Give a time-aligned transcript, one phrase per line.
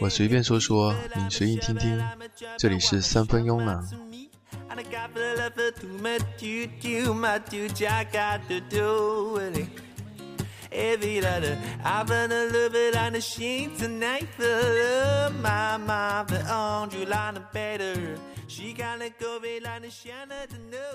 [0.00, 2.02] 我随便说说，你随意听听。
[2.58, 3.82] 这里是三分慵懒。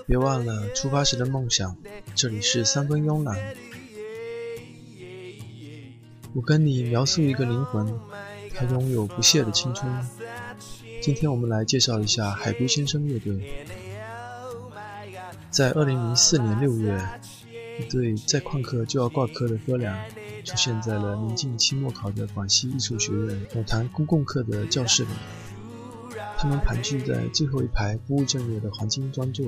[0.06, 1.76] 别忘了出发时的梦想。
[2.14, 3.36] 这里是三分慵懒。
[6.36, 7.98] 我跟你描述一个灵魂，
[8.54, 9.90] 它拥有不懈的青春。
[11.00, 13.64] 今天我们来介绍一下海龟先生乐队。
[15.50, 17.02] 在2004年6月，
[17.80, 19.98] 一对在旷课就要挂科的哥俩
[20.44, 25.10] 出现在了临近期末考的广西艺术学院某堂公共课的教室里。
[26.36, 29.46] 他们盘踞在最后一排不务正业的黄金专座，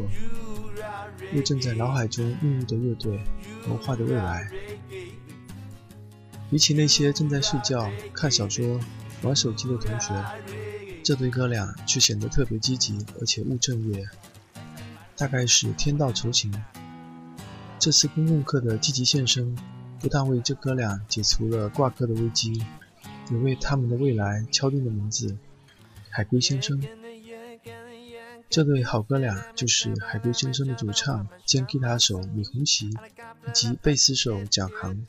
[1.34, 3.20] 又正在脑海中孕育的乐队
[3.68, 4.50] 谋划的未来。
[6.50, 8.80] 比起那些正在睡觉、看小说、
[9.22, 10.24] 玩手机的同学，
[11.04, 14.08] 这对哥俩却显得特别积极，而且务正业。
[15.16, 16.52] 大概是天道酬勤。
[17.78, 19.56] 这次公共课的积极现身，
[20.00, 22.64] 不但为这哥俩解除了挂科的危机，
[23.30, 25.36] 也为他们的未来敲定了名字——
[26.08, 26.80] 海龟先生。
[28.48, 35.04] 这对好哥俩就是海龟先生的主唱兼吉他手李红旗以及贝斯手蒋航。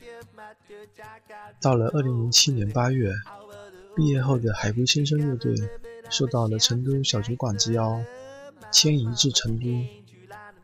[1.62, 3.14] 到了2007年8月，
[3.96, 5.54] 毕业后的海龟先生乐队
[6.10, 8.02] 受到了成都小酒馆之邀，
[8.72, 9.66] 迁移至成都。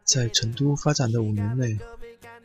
[0.03, 1.79] 在成都发展的五年内，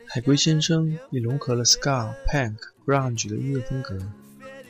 [0.07, 3.97] 海龟先生已融合了 ska、punk、grunge 的音乐风格，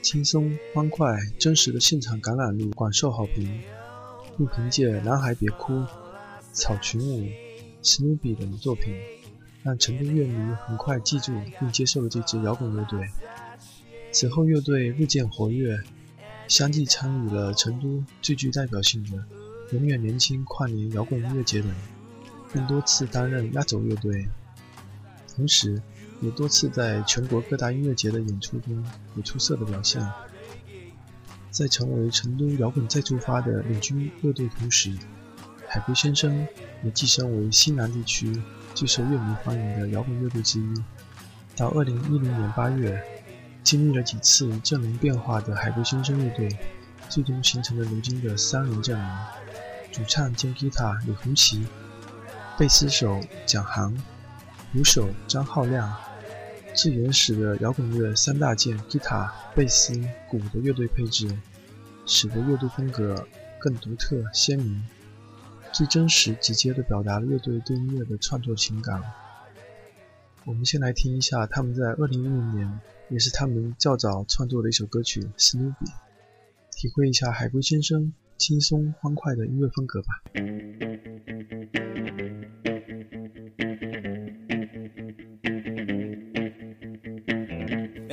[0.02, 3.62] 轻松、欢快、真实的现场感染力广受好评，
[4.38, 5.74] 并凭借《男孩别哭》、
[6.52, 7.22] 《草裙舞》、
[7.82, 8.94] 《史努比》等作品。
[9.64, 13.08] 让成都乐迷很快记住并接受了这支摇滚乐队。
[14.12, 15.80] 此后，乐队日渐活跃，
[16.48, 19.24] 相继参与了成都最具代表性的
[19.72, 21.72] “永远年轻”跨年摇滚音乐节等，
[22.52, 24.28] 并多次担任压轴乐队。
[25.36, 25.82] 同时，
[26.22, 28.84] 也多次在全国各大音乐节的演出中
[29.16, 30.06] 有出色的表现。
[31.52, 34.94] 在成为成都摇滚再出发的领军乐队同时，
[35.74, 36.46] 海龟先生
[36.84, 38.44] 也跻身为西南地区。
[38.76, 40.84] 最受乐迷欢迎的摇滚乐队之一。
[41.56, 43.02] 到二零一零年八月，
[43.64, 46.50] 经历了几次阵容变化的海龟先生乐队，
[47.08, 49.10] 最终形成了如今的三人阵容：
[49.94, 51.66] 主唱兼吉他李红旗，
[52.58, 53.96] 贝斯手蒋航，
[54.74, 55.96] 鼓手张浩亮。
[56.74, 59.94] 最原始的摇滚乐三大件——吉他、贝斯、
[60.30, 61.34] 鼓的乐队配置，
[62.06, 63.26] 使得乐队风格
[63.58, 64.84] 更独特鲜明。
[65.74, 69.02] 最真实、直接的表达了乐队对音乐的创作情感。
[70.44, 75.86] 我们先来听一下他们在二零一零年，也是他们较早创作的一首歌曲《史努比》，
[76.72, 80.22] 体会一下海龟先生轻松欢快的音乐风格吧。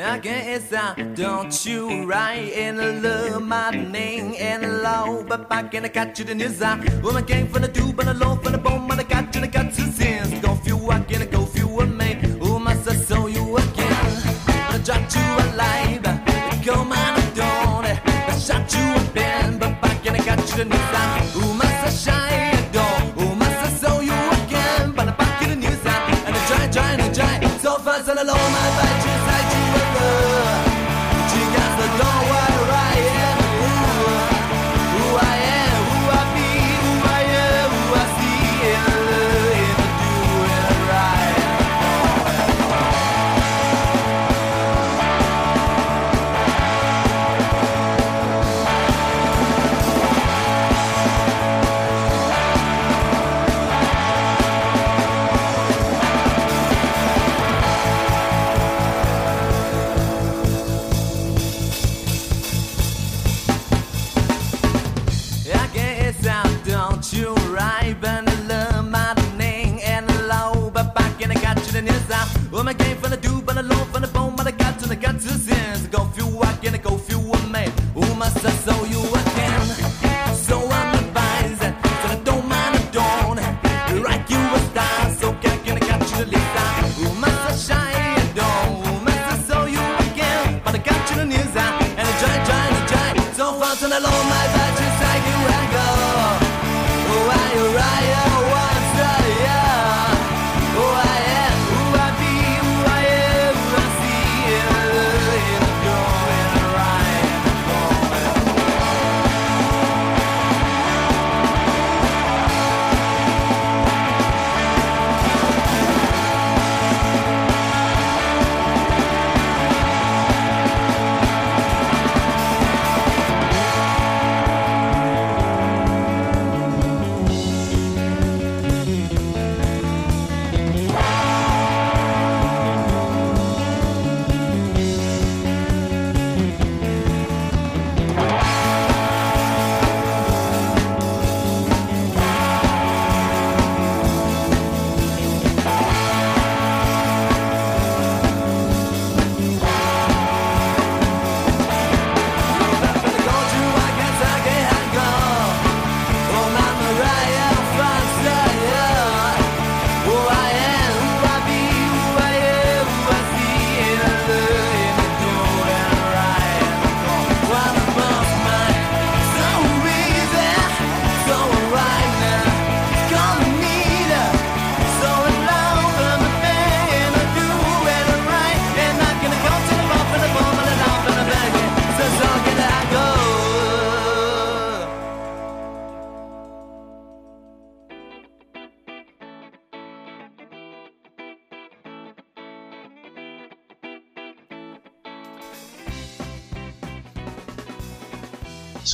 [0.08, 5.84] I guess I don't you right and love my name and love but back and
[5.84, 8.52] I got you the news I woman came from the tube and I love from
[8.52, 11.27] the bone but I got you the got to sense go feel I can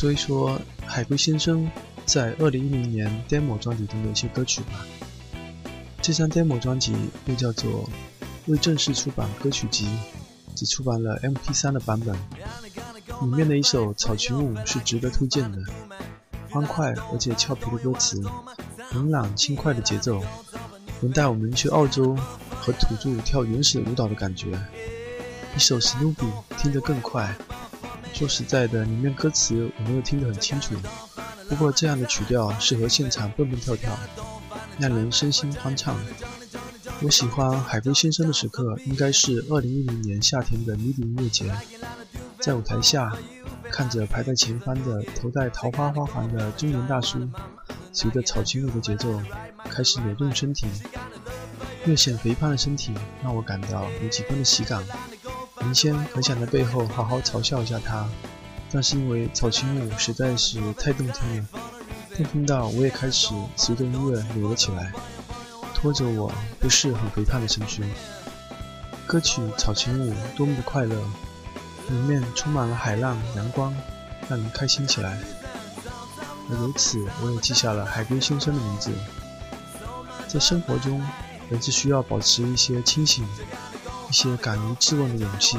[0.05, 1.67] 说一说海龟先生
[2.05, 4.85] 在二零一零年 demo 专辑中的一些歌曲吧。
[6.03, 7.89] 这张 demo 专辑又叫做
[8.45, 9.89] 未正式出版歌曲集，
[10.55, 12.15] 只出版了 MP3 的版本。
[13.23, 15.59] 里面的一首《草裙舞》是值得推荐的，
[16.51, 18.23] 欢快而且俏皮的歌词，
[18.93, 20.23] 明朗轻快的节奏，
[21.01, 22.15] 能带我们去澳洲
[22.61, 24.51] 和土著跳原始舞蹈的感觉。
[25.57, 26.27] 一首《史努比》
[26.63, 27.35] 听得更快。
[28.15, 30.75] 说实在的，里面歌词我没有听得很清楚，
[31.49, 33.91] 不过这样的曲调适合现场蹦蹦跳跳，
[34.79, 35.99] 让人身心欢畅。
[37.03, 41.53] 我喜欢海龟先生的时刻，应该是2010年夏天的迷笛音乐节，
[42.39, 43.13] 在舞台下，
[43.69, 47.29] 看着排在前方的头戴桃花花环的中年大叔，
[47.93, 49.21] 随着草裙舞的节奏
[49.69, 50.69] 开始扭动身体，
[51.85, 52.95] 略显肥胖的身体
[53.25, 54.81] 让我感到有几分的喜感。
[55.65, 58.07] 原先很想在背后好好嘲笑一下他，
[58.71, 61.47] 但是因为草裙舞实在是太动听了，
[62.15, 64.93] 动听到我也开始随着音乐扭了起来，
[65.75, 66.31] 拖着我
[66.61, 67.83] 不是很肥胖的身躯。
[69.07, 70.95] 歌曲《草裙舞》多么的快乐，
[71.89, 73.75] 里面充满了海浪、阳光，
[74.29, 75.19] 让人开心起来。
[76.51, 78.91] 而由此，我也记下了海龟先生的名字。
[80.29, 81.03] 在生活中，
[81.49, 83.27] 人是需要保持一些清醒。
[84.15, 85.59] 一些敢于质问的勇气，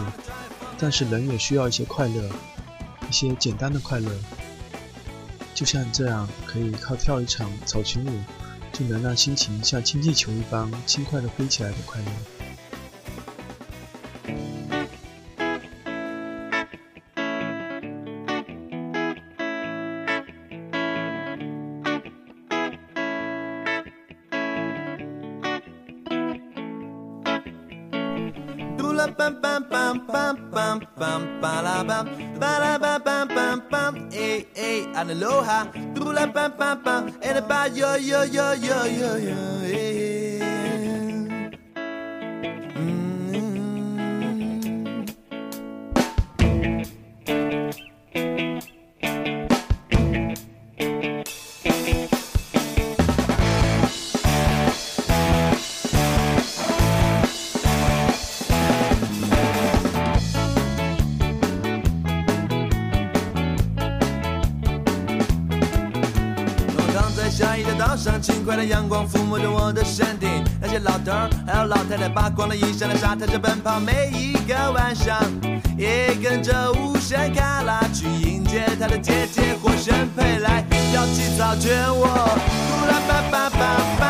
[0.78, 2.30] 但是人也需要一些快乐，
[3.10, 4.10] 一些简单的快乐，
[5.54, 8.24] 就像这样，可以靠跳一场草裙舞，
[8.72, 12.08] 就能让心情像氢气球一般轻快地飞起来的快乐。
[81.68, 82.06] 我
[82.70, 84.05] 突然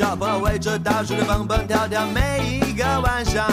[0.00, 3.46] 小朋友围着大树在蹦蹦跳跳，每一个晚上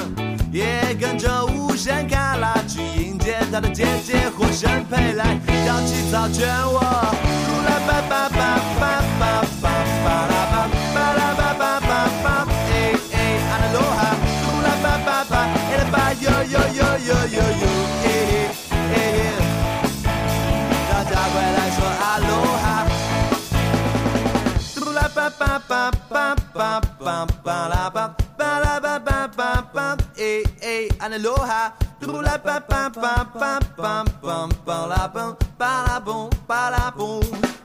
[0.49, 9.46] 也跟着无限卡拉去迎接他的姐姐火神佩来跳起草圈我，呼啦吧吧吧吧吧吧吧
[31.17, 31.73] aloha.
[32.21, 35.23] la pa pa pa pa pa pa pa la pa
[35.57, 37.56] pa la bon pa la bon.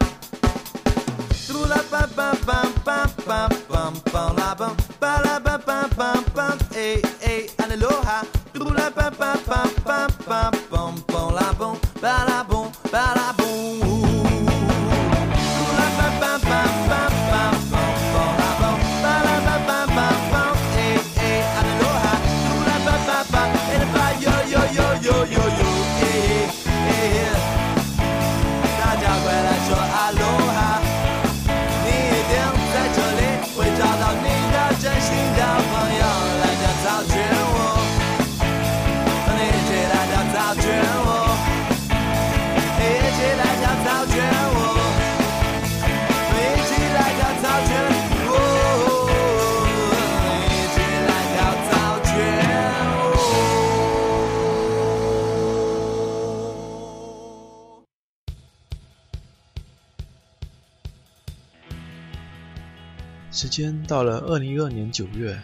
[63.93, 65.39] 到了二零一二年九月，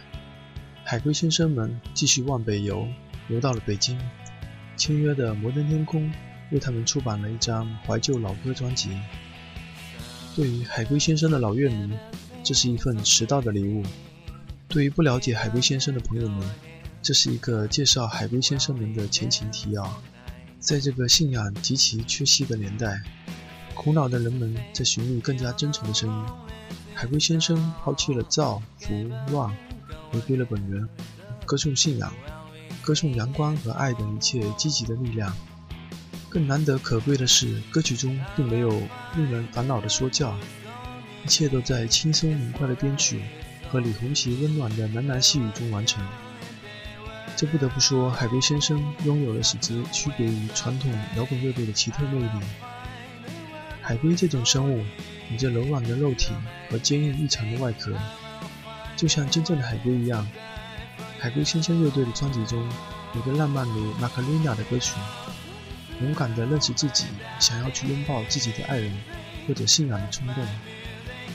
[0.83, 2.87] 海龟先生们继续往北游，
[3.27, 3.95] 游到了北京。
[4.75, 6.11] 签约的摩登天空
[6.49, 8.89] 为他们出版了一张怀旧老歌专辑。
[10.35, 11.95] 对于海龟先生的老乐迷，
[12.43, 13.83] 这是一份迟到的礼物；
[14.67, 16.49] 对于不了解海龟先生的朋友们，
[17.03, 20.01] 这是一个介绍海龟先生们的前情提要。
[20.57, 22.99] 在这个信仰极其缺席的年代，
[23.75, 26.48] 苦恼的人们在寻觅更加真诚的声音。
[26.99, 29.49] 海龟先生抛弃了造、福、乱，
[30.11, 30.85] 回归了本源，
[31.45, 32.11] 歌颂信仰。
[32.81, 35.33] 歌颂阳光和爱的一切积极的力量。
[36.27, 38.69] 更难得可贵的是，歌曲中并没有
[39.15, 40.35] 令人烦恼的说教，
[41.23, 43.21] 一切都在轻松明快的编曲
[43.71, 46.05] 和李红旗温暖的喃喃细语中完成。
[47.37, 52.45] 这不得不说，海龟先生拥有了使之区别于传统摇滚乐队的奇特魅力。
[53.81, 54.83] 海龟这种生物，
[55.29, 56.33] 你这柔软的肉体
[56.69, 57.93] 和坚硬异常的外壳，
[58.97, 60.27] 就像真正的海龟一样。
[61.19, 62.67] 海龟先生乐队的专辑中，
[63.13, 64.95] 有个浪漫如玛卡琳娜的歌曲，
[66.01, 67.05] 勇敢地认识自己，
[67.39, 68.91] 想要去拥抱自己的爱人
[69.47, 70.43] 或者信仰的冲动，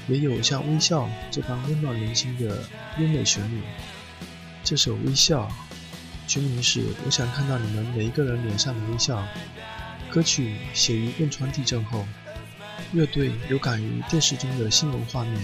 [0.08, 2.58] 也有像微笑这般温暖人心的
[2.98, 3.62] 优美旋律。
[4.64, 5.46] 这首《微笑》
[6.26, 9.20] 全名是《我想看到你们每一个人脸上的微笑》。
[10.10, 12.06] 歌曲写于汶川地震后，
[12.92, 15.40] 乐队有感于电视中的新闻画面，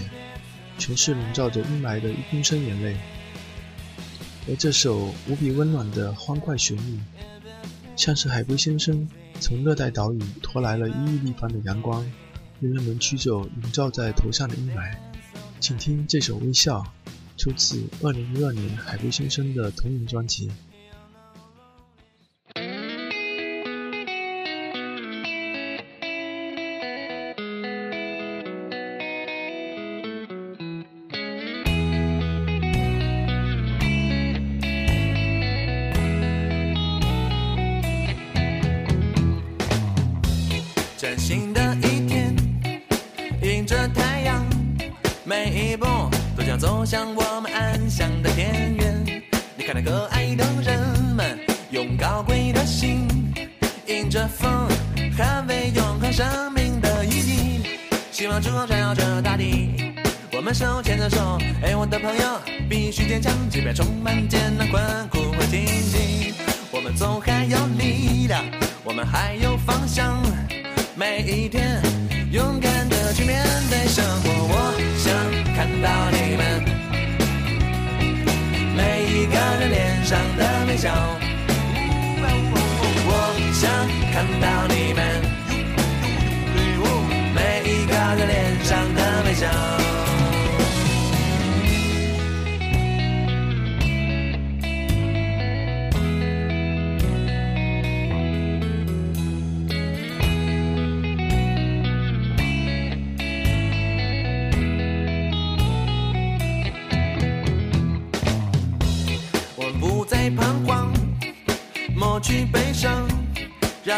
[0.77, 2.97] 全是笼罩着阴霾的一公升眼泪。
[4.49, 6.99] 而这首无比温暖的欢快旋律，
[7.95, 9.07] 像是海龟先生
[9.39, 12.03] 从热带岛屿拖来了一亿立方的阳光，
[12.59, 14.95] 令人们驱走笼罩在头上的阴霾。
[15.59, 16.83] 请听这首《微笑》，
[17.37, 20.49] 出自2012年海龟先生的同名专辑。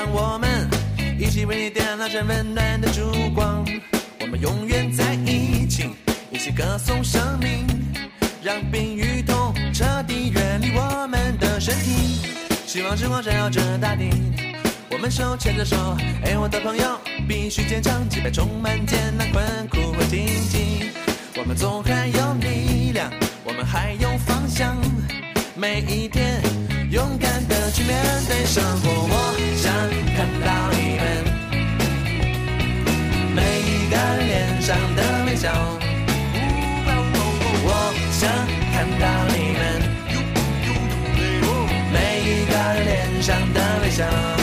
[0.03, 0.67] 让我们
[1.17, 3.65] 一起为你点亮这温暖的烛光。
[4.19, 5.91] 我们永远在一起，
[6.29, 7.65] 一起歌颂生命，
[8.43, 12.19] 让病与痛彻底远离我们的身体。
[12.65, 14.10] 希望之光照耀着大地，
[14.91, 15.77] 我们手牵着手。
[16.25, 20.91] 哎，我的朋友，必须坚强，即便充满艰难困苦和荆棘。
[21.38, 23.10] 我们总还有力量，
[23.45, 24.75] 我们还有方向。
[25.55, 26.62] 每一天。
[26.93, 27.91] 勇敢的去面
[28.27, 29.73] 对生活，我想
[30.15, 30.47] 看到
[30.77, 31.03] 你们
[33.33, 35.50] 每一个人脸上的微笑。
[37.65, 37.67] 我
[38.12, 38.29] 想
[38.71, 39.62] 看到你们
[41.91, 44.42] 每一个人脸上的微笑。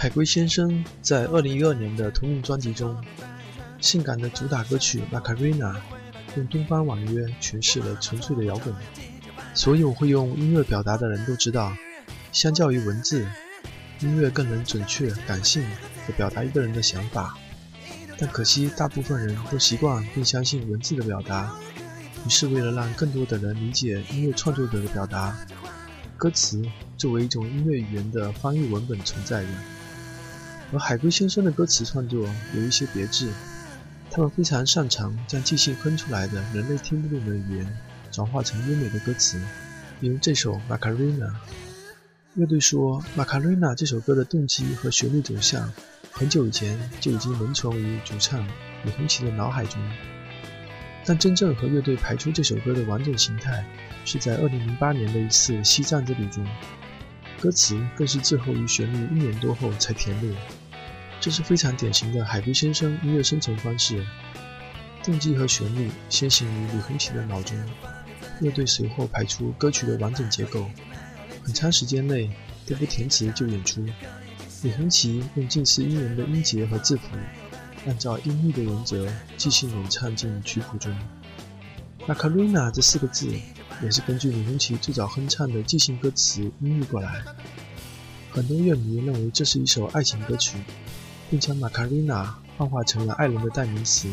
[0.00, 2.96] 海龟先生在二零一二年的同名专辑中，
[3.80, 5.74] 性感的主打歌曲《Macarena》
[6.36, 8.72] 用东方婉约诠释了纯粹的摇滚。
[9.54, 11.76] 所有会用音乐表达的人都知道，
[12.30, 13.26] 相较于文字，
[13.98, 15.64] 音乐更能准确、感性
[16.06, 17.36] 地表达一个人的想法。
[18.16, 21.52] 但可惜，大部分人都习惯并相信文字的表达，
[22.24, 25.36] 于是为了让更多的人理解音乐创作者的表达，
[26.16, 26.62] 歌词
[26.96, 29.48] 作为一种音乐语言的翻译文本存在着。
[30.72, 33.30] 而海龟先生的歌词创作有一些别致，
[34.10, 37.78] 他们非常擅长将即兴哼出来的人类听不懂的语言
[38.12, 39.40] 转化成优美的歌词。
[40.00, 41.26] 比如这首《Macarena》，
[42.34, 45.72] 乐队说，《Macarena》这首歌的动机和旋律走向，
[46.12, 48.46] 很久以前就已经萌存于主唱
[48.84, 49.80] 李红旗的脑海中。
[51.06, 53.64] 但真正和乐队排出这首歌的完整形态，
[54.04, 56.46] 是在2008年的一次西藏之旅中。
[57.40, 60.34] 歌词更是滞后于旋律一年多后才填入，
[61.20, 64.04] 这是非常典型的海龟先生音乐生成方式。
[65.04, 67.56] 动机和旋律先行于李红旗的脑中，
[68.40, 70.68] 乐队随后排出歌曲的完整结构。
[71.44, 72.28] 很长时间内
[72.66, 73.86] 都不填词就演出，
[74.62, 77.04] 李红旗用近似英文的音节和字符，
[77.86, 80.94] 按照音律的原则即兴演唱进曲谱中。
[82.06, 83.32] Macarena 这四个字。
[83.82, 87.22] 也是根据李红旗最早哼唱的即兴歌词音译过来。
[88.30, 90.58] 很多乐迷认为这是一首爱情歌曲，
[91.30, 94.08] 并将玛卡丽娜幻化成了爱人的代名词。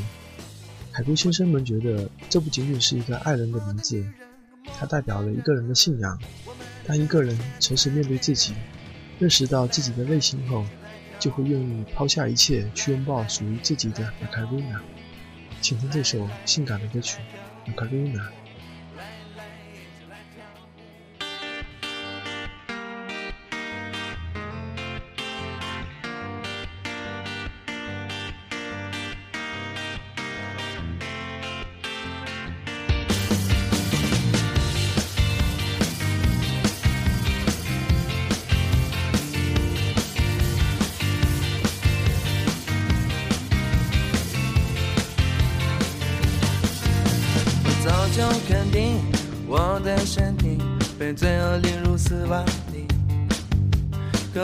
[0.91, 4.05] 海龟先生们觉得这不仅仅是一个爱人的名字，
[4.79, 6.17] 它代表了一个人的信仰。
[6.85, 8.53] 当一个人诚实面对自己，
[9.19, 10.63] 认识到自己的内心后，
[11.19, 14.81] 就会愿意抛下一切去拥抱属于自己的玛卡丽娜。
[15.59, 17.19] 请听这首性感的歌曲
[17.67, 18.21] 《玛卡丽娜》。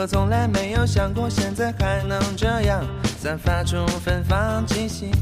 [0.02, 2.84] 我从来没有想过现在还能这样
[3.20, 5.12] 散发出芬芳气息。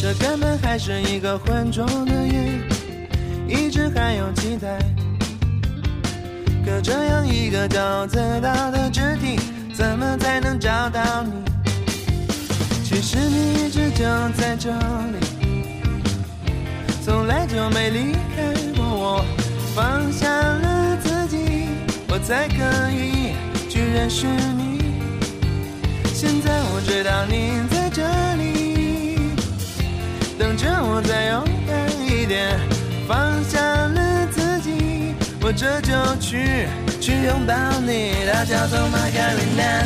[0.00, 2.60] 这根本还是一个浑浊的夜，
[3.48, 4.78] 一直还有期待。
[6.64, 9.36] 可这样一个高自大的肢体，
[9.74, 11.32] 怎么才能找到你？
[12.84, 14.04] 其实你一直就
[14.40, 15.18] 在这里。
[17.04, 19.24] 从来就没离开过我，
[19.74, 20.71] 放下了，
[22.22, 23.34] 才可以
[23.68, 24.80] 去认识你。
[26.14, 28.02] 现在我知道你在这
[28.36, 29.18] 里，
[30.38, 32.58] 等着我再勇敢一点。
[33.08, 36.68] 放下了自己，我这就去
[37.00, 38.14] 去拥抱你。
[38.32, 39.82] 它叫做 Margarina，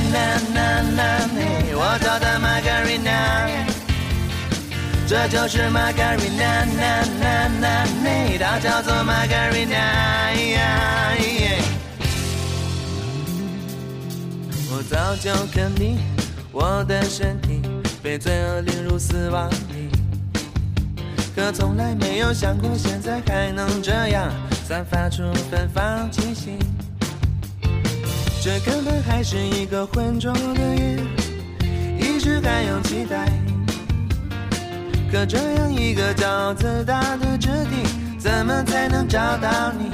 [1.72, 3.48] 我找到 Margarina。
[5.08, 9.76] 这就是玛格丽娜，娜娜娜，美它叫做玛格丽娜。
[14.76, 15.96] 我早就肯定，
[16.52, 17.62] 我的身体
[18.02, 19.88] 被罪恶淋入死亡里，
[21.34, 24.30] 可从来没有想过现在还能这样
[24.68, 26.58] 散发出芬芳气息。
[28.42, 30.98] 这根本还是一个浑浊的夜，
[31.98, 33.32] 一直还有期待。
[35.10, 39.90] 可这样一个骄自大的质地，怎么才能找到你？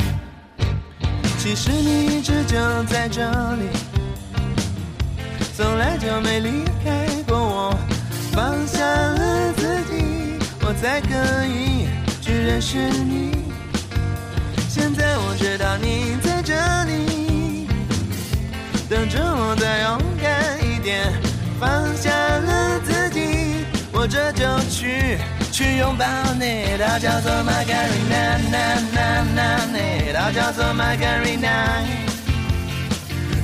[1.39, 3.23] 其实你一直就在这
[3.55, 3.69] 里，
[5.55, 7.79] 从来就没离开过我。
[8.33, 11.87] 放下了自己，我才可以
[12.21, 13.33] 去认识你。
[14.69, 17.69] 现在我知道你在这里，
[18.89, 21.13] 等着我再勇敢一点。
[21.61, 23.21] 放下了自己。
[23.93, 25.19] 我这就去
[25.53, 26.05] 去拥抱
[26.41, 28.41] 你，它叫做 Margarina，
[30.13, 31.85] 它叫做 Margarina，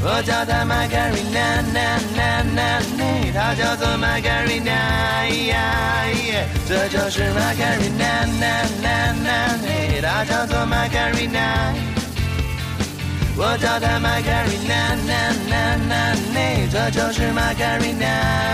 [0.00, 1.62] 我叫它 Margarina，
[3.34, 4.72] 它叫做 Margarina，
[6.68, 8.00] 这就是 Margarina，
[10.00, 11.74] 它叫做 Margarina，
[13.36, 14.96] 我叫它 Margarina，
[16.70, 18.48] 这就是 Margarina。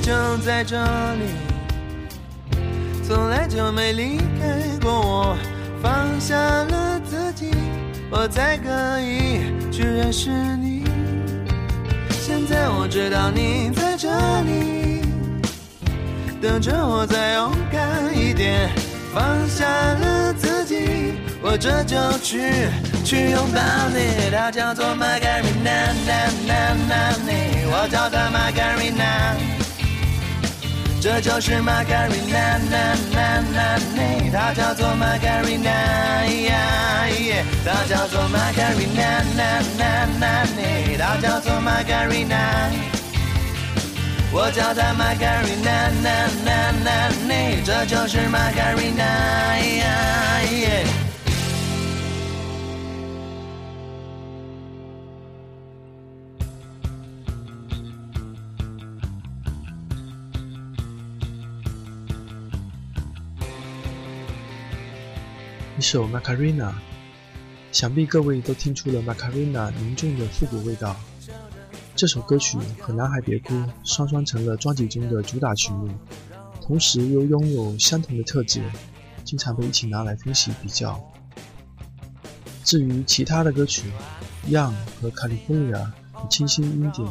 [0.00, 0.76] 就在这
[1.14, 1.24] 里，
[3.06, 5.36] 从来就没离开过我。
[5.80, 7.50] 放下了自己，
[8.10, 10.82] 我才可以去认识你。
[12.20, 14.08] 现在我知道你在这
[14.42, 15.02] 里，
[16.42, 18.68] 等着我再勇敢一点。
[19.14, 22.68] 放下了自己，我这就去
[23.04, 24.30] 去拥抱你。
[24.30, 25.94] 它叫做 Margarina，
[27.70, 29.67] 我叫它 Margarina。
[37.64, 42.40] 她叫做玛格丽娜，娜娜娜妮，她叫做玛格丽娜，
[44.32, 45.70] 我叫她玛格丽娜，
[46.02, 46.50] 娜娜
[46.84, 48.50] 娜妮，这就是玛
[65.78, 66.70] 一首《Macarena》，
[67.70, 70.96] 想必各位都听出了《Macarena》浓重的复古味道。
[71.94, 75.88] 这首歌曲和《男孩别哭》双双成了专辑中的主打曲目，
[76.60, 78.60] 同时又拥有相同的特质，
[79.22, 81.00] 经常被一起拿来分析比较。
[82.64, 83.88] 至于其他的歌曲，
[84.52, 85.92] 《Young》和《California》的
[86.28, 87.08] 清新阴点，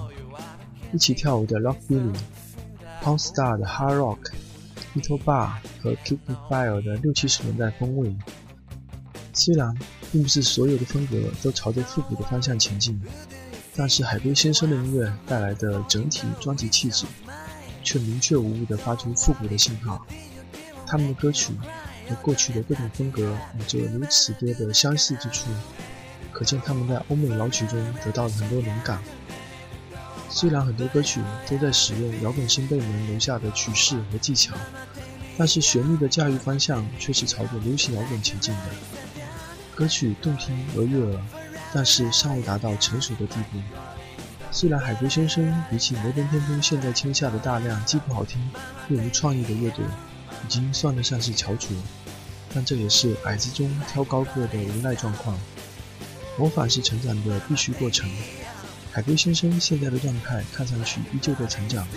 [0.91, 2.19] 一起跳舞的《Rock b i l l y
[3.01, 4.17] p o n Star》的 Hard Rock，
[5.01, 5.51] 《Little Bar》
[5.81, 8.13] 和《Keep It Fire》的六七十年代风味。
[9.37, 9.71] 虽然
[10.11, 12.99] 并不是所有的风格都朝着复古的方向前进，
[13.75, 17.05] 但是海龟先生的音乐带来的整体专辑气质，
[17.83, 20.03] 却明确无误地发出复古的信号。
[20.87, 21.53] 他们的歌曲
[22.09, 25.51] 和过去的各种风格有着如此多的相似之处，
[26.33, 28.99] 可见他们在欧美老曲中得到了很多灵感。
[30.29, 34.55] 虽然很多歌曲都在使用摇滚先辈们留下的曲式和技巧，
[35.37, 38.61] 但是旋律的驾驭方向却是朝着流行摇滚前进的。
[39.77, 41.21] 歌曲动听而悦耳，
[41.71, 43.59] 但是尚未达到成熟的地步。
[44.51, 48.41] 虽然海龟先生比起摩登天空现在签下的大量既不好听
[48.89, 49.85] 又无创意的乐队，
[50.43, 51.75] 已经算得上是翘楚，
[52.55, 55.37] 但这也是矮子中挑高个的无奈状况。
[56.39, 58.09] 模仿是成长的必须过程。
[58.91, 61.87] 海龟先生现在的状态看上去依旧在成长，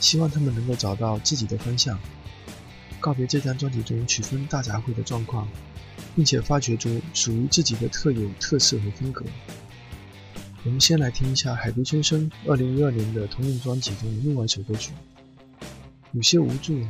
[0.00, 2.00] 希望他们能够找到自己的方向，
[2.98, 5.46] 告别这张专辑中曲风大杂烩的状况。
[6.14, 9.24] 并且发掘出属于自己的特有特色和风格。
[10.64, 14.92] 我们先来听一下海龟先生2012年的同名专辑中的另外一首歌曲，
[16.12, 16.80] 有些无助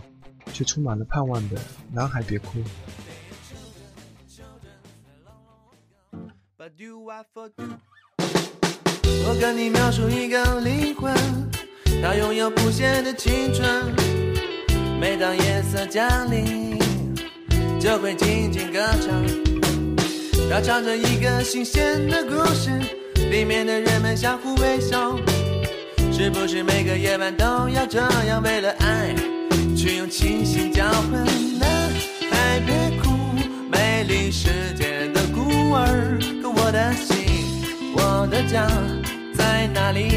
[0.52, 1.56] 却充满了盼望的
[1.92, 2.58] 《男孩别哭》。
[9.26, 11.12] 我跟你描述一个灵魂，
[12.02, 13.92] 它拥有不谢的青春。
[15.00, 16.63] 每当夜色降临。
[17.84, 19.22] 就会静静歌唱，
[20.50, 22.70] 它唱着一个新鲜的故事，
[23.30, 25.14] 里面的人们相互微笑。
[26.10, 29.14] 是不是每个夜晚都要这样，为了爱
[29.76, 31.26] 去用清醒交换？
[31.60, 31.68] 男
[32.30, 33.10] 孩别哭，
[33.70, 35.42] 美丽世界的孤
[35.74, 36.18] 儿。
[36.40, 37.44] 可我的心，
[37.98, 38.66] 我的家
[39.34, 40.08] 在哪里？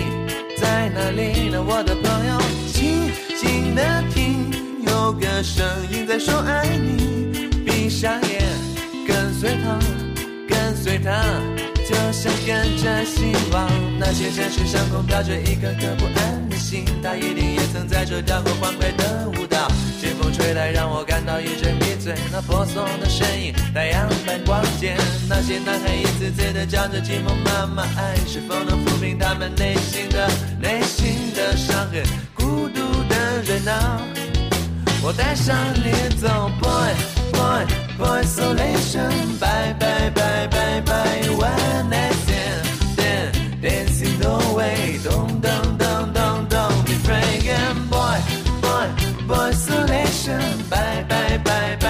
[0.57, 1.61] 在哪里呢？
[1.61, 2.39] 我的朋友，
[2.71, 4.53] 静静的听，
[4.87, 7.27] 有个声音在说爱你。
[7.87, 8.41] 闭上眼，
[9.07, 9.79] 跟随他，
[10.45, 11.23] 跟随他，
[11.87, 13.65] 就像跟着希望。
[13.97, 19.71] 那些城市上空飘着一颗颗不安的心，他一定也曾在这跳过欢快的舞蹈。
[20.01, 22.13] 清风吹来，让我感到一阵迷醉。
[22.29, 24.97] 那婆娑的身影，太阳般光洁。
[25.29, 32.03] 那些男孩一次次的叫着寂寞妈妈，爱是否能抚平他们内心的内心的伤痕？
[32.35, 34.01] 孤独的热闹，
[35.01, 37.16] 我带上你走，boy。
[37.37, 37.63] Boy,
[37.97, 39.11] boy isolation.
[39.39, 41.21] Bye, bye, bye, bye, bye.
[41.47, 42.65] One night stand,
[42.97, 44.99] then dancing the way.
[45.03, 46.95] Don't, don't, don't, don't, don't be.
[47.49, 48.19] And boy,
[48.61, 48.87] boy,
[49.27, 50.41] boy isolation.
[50.69, 51.86] Bye, bye, bye, bye.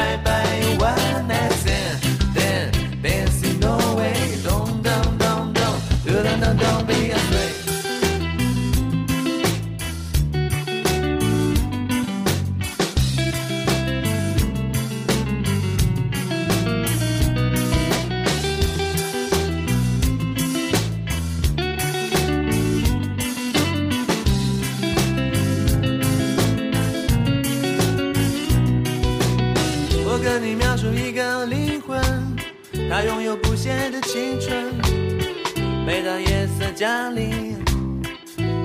[36.08, 37.54] 每当夜色降临，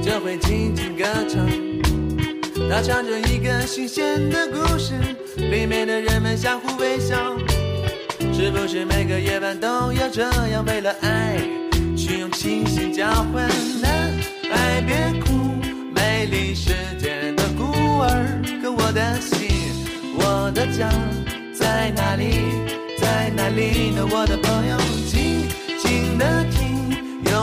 [0.00, 1.44] 就会轻轻歌唱。
[2.70, 4.94] 他唱着一个新鲜的故事，
[5.36, 7.36] 里面的人们相互微笑。
[8.32, 11.36] 是不是每个夜晚都要这样，为了爱
[11.96, 13.50] 去用清醒交换？
[14.52, 15.32] 爱别哭，
[15.92, 17.64] 美丽世界的孤
[18.02, 18.40] 儿。
[18.62, 19.48] 可我的心，
[20.14, 20.88] 我的家
[21.52, 22.36] 在哪里？
[22.98, 24.06] 在哪里呢？
[24.08, 24.76] 我的朋友，
[25.10, 25.48] 静
[25.82, 26.61] 静的听，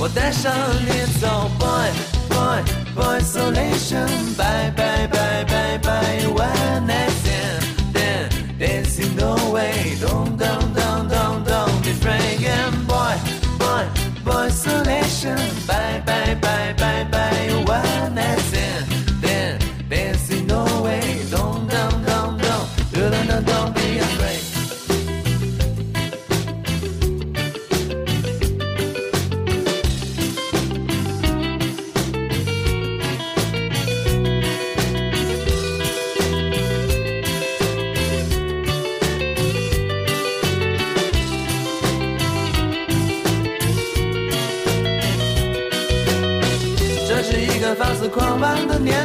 [0.00, 0.50] 我带上
[0.86, 2.20] 你走，boy。
[2.30, 2.62] boy,
[2.94, 4.08] boy isolation.
[4.36, 6.26] Bye, bye, bye, bye, bye.
[6.26, 9.96] One night stand, then dancing the way.
[10.00, 12.42] Don't, don't, don't, don't, don't be afraid.
[12.44, 13.16] And boy,
[13.58, 13.84] boy,
[14.24, 15.38] boy isolation.
[15.66, 16.72] Bye, bye, bye,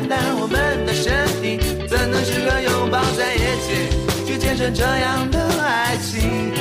[0.05, 3.89] 妄的年代，我们的身体怎能适合拥抱在一起，
[4.25, 6.51] 去见证这样的爱情？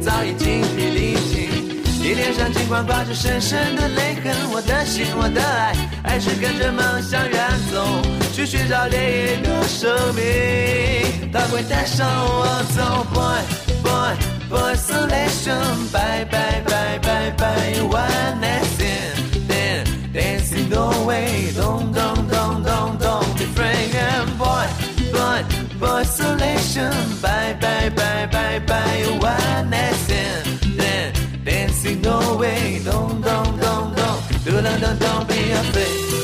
[0.00, 1.48] 早已精疲力尽，
[2.00, 7.84] 你脸上尽管挂着深深的泪痕，我的心，我的爱，还是跟着梦想远走，
[8.32, 13.04] 去寻找另一个生命，它会带上我走。
[13.12, 13.42] Boy,
[13.82, 14.14] boy,
[14.48, 19.88] boy, isolation, bye, bye, bye, bye, bye, one night stand.
[20.12, 21.52] dancing away.
[26.78, 27.20] Isolation.
[27.20, 29.18] Bye, bye, bye, bye, bye.
[29.20, 31.12] One night stand, then
[31.44, 32.80] dancing away.
[32.84, 36.17] Don't, don't, don't, don't, don't, don't, don't be afraid.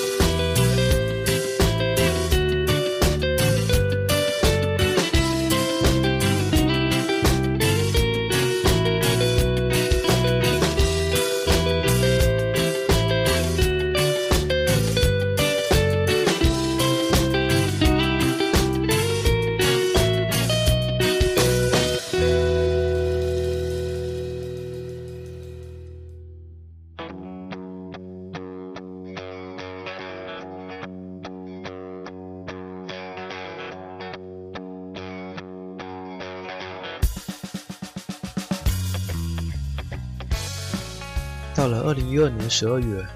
[41.84, 43.06] 二零一二年十二月，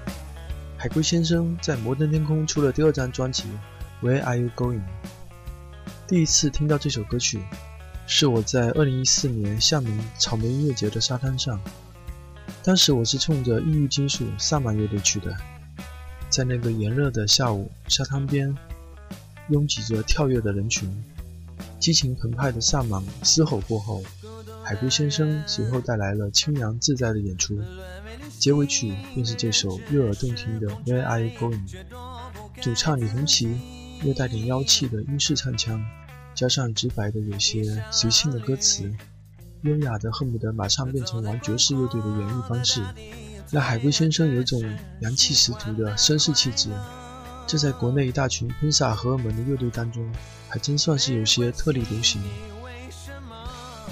[0.77, 3.45] 海龟先生在摩登天空出了第二张专辑
[4.05, 4.77] 《Where Are You Going》。
[6.07, 7.41] 第一次听到这首歌曲，
[8.05, 11.59] 是我在二零一四年厦门草莓音乐节的沙滩上。
[12.63, 15.35] 当时我是冲着异域金属萨满乐队去的，
[16.29, 18.55] 在那个炎热的下午，沙滩边
[19.49, 20.87] 拥挤着跳跃的人群，
[21.79, 24.03] 激情澎湃的萨满嘶吼过后，
[24.63, 27.59] 海龟先生随后带来了清凉自在的演出。
[28.39, 31.69] 结尾曲便是这首悦耳动听的《Where Are You Going》，
[32.61, 33.59] 主唱李红旗
[34.03, 35.83] 又带点妖气的英式唱腔，
[36.33, 38.89] 加上直白的有些随性的歌词，
[39.63, 42.81] 优雅的恨不得马上变成玩爵士乐队的演绎方式，
[43.51, 44.61] 让海龟先生有种
[45.01, 46.69] 洋气十足的绅士气质。
[47.45, 50.09] 这在国内一大群喷洒荷尔蒙的乐队当中，
[50.47, 52.21] 还真算是有些特立独行。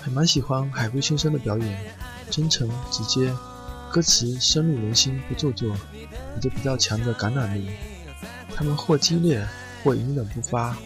[0.01, 1.93] 还蛮喜欢海龟先生的表演，
[2.31, 3.29] 真诚直接。
[3.91, 7.69] 歌词深入人心，不做作，有着比较强的感染力。
[8.55, 9.47] 他们或激烈，
[9.83, 10.77] 或隐忍不发，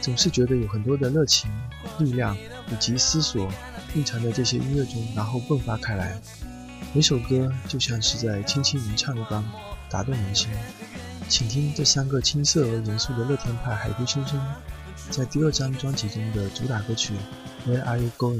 [0.00, 1.50] 总是觉得有很多的热情、
[1.98, 2.36] 力量
[2.70, 3.50] 以及思索
[3.94, 6.20] 蕴藏在这些音乐中，然后迸发开来。
[6.92, 9.44] 每首歌就像是在轻轻吟唱一般，
[9.90, 10.48] 打动人心。
[11.28, 14.38] 请听这三个青涩而严肃的乐天派海龟先生，
[15.10, 17.14] 在第二张专辑中的主打歌曲
[17.68, 18.38] 《Where Are You Going》。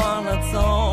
[0.00, 0.89] 忘了走。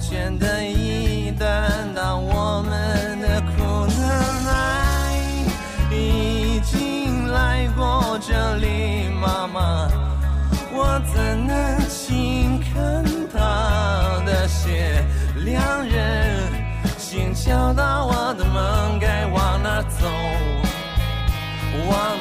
[0.00, 4.08] 全的意义担当我们的苦难。
[4.48, 5.14] 爱
[5.94, 9.88] 已经来过这里，妈妈。
[10.72, 13.38] 我怎能轻看他
[14.24, 15.04] 的血？
[15.44, 16.48] 两人
[16.96, 20.06] 心敲到我的门，该往哪走？
[21.88, 22.19] 往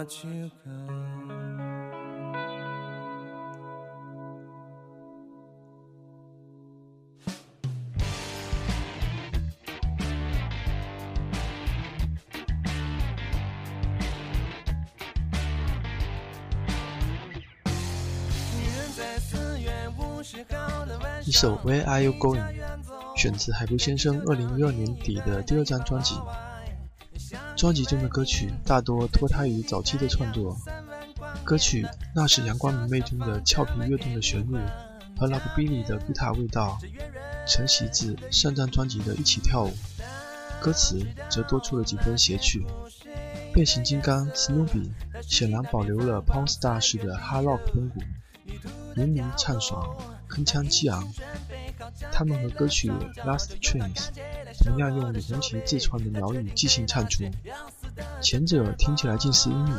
[0.00, 0.70] let you go?
[21.26, 22.40] "一首《Where Are You Going》
[23.20, 26.14] 选自海龟先生2012年底的第二张专辑。
[27.60, 30.56] 专辑中的歌曲大多脱胎于早期的创作，
[31.44, 31.82] 歌曲
[32.14, 34.56] 《那是阳光明媚》中的俏皮跃动的旋律
[35.18, 36.78] 和 Rockabilly 的吉他味道，
[37.46, 39.74] 承袭自上张专辑的一起跳舞。
[40.58, 42.64] 歌词则多出了几分谐趣。
[43.52, 44.88] 变形金刚 Snoopy
[45.20, 48.00] 显然保留了 Power Star 式的 Hard Rock 风骨，
[48.94, 49.98] 淋漓畅爽，
[50.30, 51.12] 铿锵激昂。
[52.10, 52.90] 他们和歌曲
[53.22, 53.94] 《Last Trains》
[54.62, 57.24] 同样用李红旗自创的鸟语即兴唱出，
[58.22, 59.72] 前者听起来近似英语，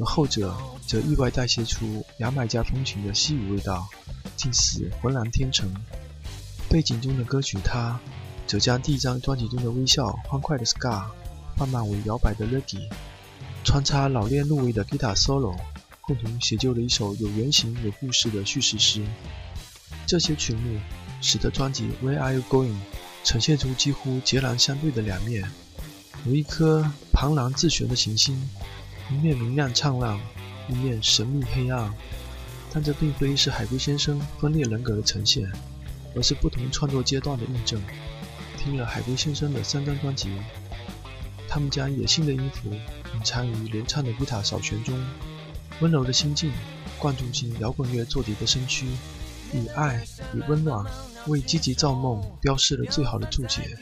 [0.00, 0.54] 而后者
[0.86, 3.88] 则意外带些出牙买加风情的西语味道，
[4.36, 5.72] 近似浑然天成。
[6.68, 7.98] 背景中的歌曲《他》
[8.50, 11.04] 则将第一张专辑中的微笑、欢快的 ska
[11.56, 12.90] 放慢为摇摆的 reggae，
[13.64, 15.56] 穿插老练入微的 guitar solo，
[16.00, 19.06] 共同写就了一首有原型、有故事的叙事诗。
[20.06, 20.78] 这些曲目
[21.22, 22.72] 使得专辑《Where Are You Going》
[23.28, 25.46] 呈现出几乎截然相对的两面，
[26.24, 28.42] 如一颗庞然自悬的行星，
[29.10, 30.18] 一面明亮灿烂，
[30.66, 31.92] 一面神秘黑暗。
[32.72, 35.46] 但这并非是海龟先生分裂人格的呈现，
[36.16, 37.78] 而是不同创作阶段的印证。
[38.56, 40.30] 听了海龟先生的三张专辑，
[41.46, 44.98] 他们将野性的音符隐藏于连唱的吉他扫弦中，
[45.80, 46.50] 温柔的心境
[46.98, 48.86] 灌注进摇滚乐做底的身躯，
[49.52, 50.02] 以爱
[50.32, 50.82] 与温暖
[51.28, 53.78] 为积极造梦标示了最好的注解。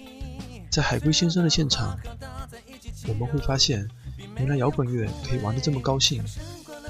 [0.70, 1.98] 在海龟先生的现场，
[3.08, 3.88] 我们会发现，
[4.36, 6.22] 原来摇滚乐可以玩得这么高兴，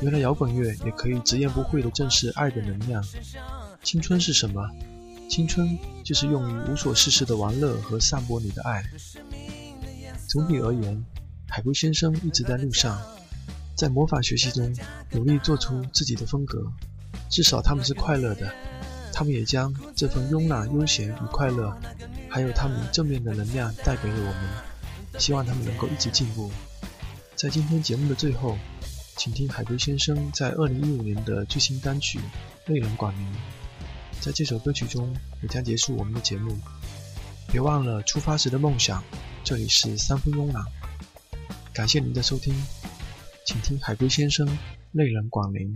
[0.00, 3.04] 原来摇滚乐也可以直言不讳地正视爱的能量。
[3.82, 4.68] 青春是什么？
[5.28, 8.84] 青春就是用于无所事事的玩乐和散播你的爱。
[10.28, 11.04] 总体而言，
[11.48, 13.00] 海龟先生一直在路上，
[13.76, 14.74] 在模仿学习中
[15.12, 16.64] 努力做出自己的风格。
[17.28, 18.52] 至少他们是快乐的，
[19.16, 21.74] 他们也将这份慵懒、悠闲与快乐。
[22.28, 26.52] 还有他们正面的能量带给了我们，希望他们能够一直进步。
[27.34, 28.58] 在今天节目的最后，
[29.16, 32.18] 请听海龟先生在二零一五年的最新单曲
[32.66, 33.26] 《泪人广宁》。
[34.20, 35.10] 在这首歌曲中，
[35.40, 36.54] 也将结束我们的节目。
[37.50, 39.02] 别忘了出发时的梦想。
[39.42, 40.62] 这里是三分慵懒，
[41.72, 42.54] 感谢您的收听，
[43.46, 44.46] 请听海龟先生
[44.92, 45.74] 《泪人广宁》。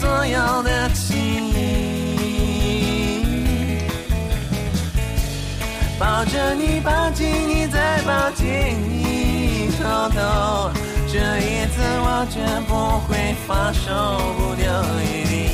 [0.00, 3.18] 所有的情意，
[5.98, 8.46] 抱着你，抱紧你，再抱紧
[8.88, 9.70] 你。
[9.76, 10.70] 偷偷，
[11.12, 12.72] 这一次我绝不
[13.06, 13.90] 会放手，
[14.38, 14.64] 不留
[15.02, 15.53] 余地。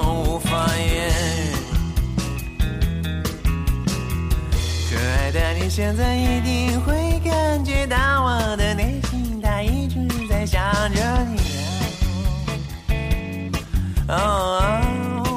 [0.00, 1.12] 无法言。
[4.90, 10.62] 可爱的你现在一定会感觉到我的内心，它一直在想
[10.92, 11.40] 着你。
[14.06, 15.34] Oh，my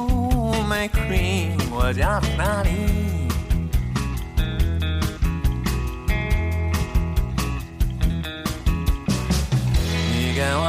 [0.89, 3.06] queen，我家在哪里？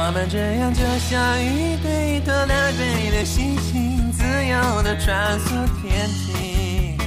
[0.09, 5.49] 我们这样，就像一对拖拉队的心情，自由的穿梭
[5.79, 6.97] 天际，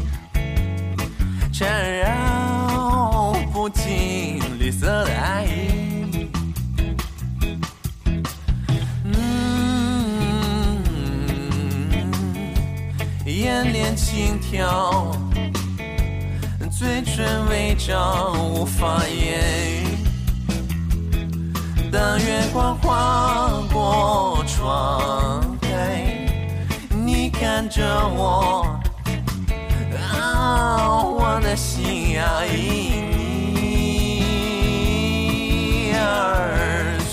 [1.52, 6.30] 缠绕不尽绿色的爱意。
[9.02, 9.18] 嗯，
[13.26, 15.10] 眼帘轻跳，
[16.70, 19.40] 嘴唇微张，无法言
[19.72, 19.81] 语。
[21.92, 26.26] 当月光划过窗台，
[26.88, 27.82] 你看着
[28.16, 28.66] 我，
[30.10, 32.54] 啊，我的心呀因
[33.52, 34.22] 你
[35.92, 36.98] 而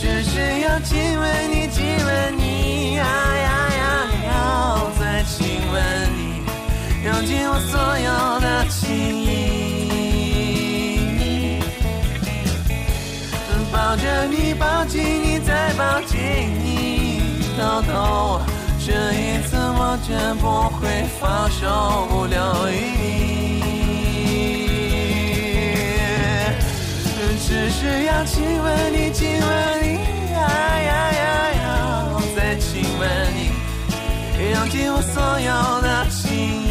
[0.00, 3.04] 只是要亲吻你，亲吻你，啊
[3.36, 5.76] 呀呀，再亲吻
[6.16, 6.40] 你，
[7.04, 8.80] 用尽我所有的情
[9.22, 9.41] 意。
[14.32, 16.18] 你，抱紧你，再抱紧
[16.64, 17.20] 你，
[17.58, 18.40] 偷偷，
[18.84, 20.10] 这一次我绝
[20.40, 20.44] 不
[20.78, 20.80] 会
[21.20, 21.60] 放手
[22.08, 22.36] 不留
[22.70, 22.72] 你。
[27.44, 29.46] 只是要亲吻你，亲吻
[29.82, 29.86] 你，
[30.34, 30.40] 哎
[30.88, 31.22] 呀呀
[31.60, 31.64] 呀，
[32.34, 33.02] 再亲吻
[33.36, 33.40] 你，
[34.54, 35.50] 用尽我所有
[35.82, 36.70] 的情意。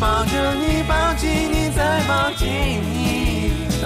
[0.00, 2.46] 抱着你，抱紧你，再抱紧
[2.92, 2.97] 你，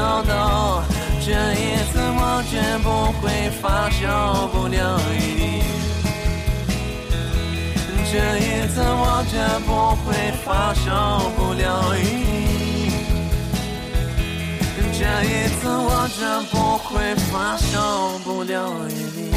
[0.02, 0.82] 豆豆，
[1.24, 2.86] 这一次我绝不
[3.20, 4.02] 会放手
[4.52, 4.82] 不留
[5.12, 5.62] 你。
[8.10, 12.90] 这一次我绝不会放手不留你，
[14.98, 16.18] 这一次我绝
[16.50, 19.31] 不会放手不留你。